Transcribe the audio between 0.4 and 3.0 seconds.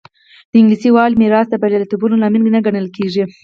د انګلیسي والي میراث د بریالیتوبونو لامل نه ګڼل